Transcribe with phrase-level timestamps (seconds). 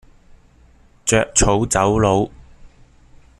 [1.05, 2.31] 著草走佬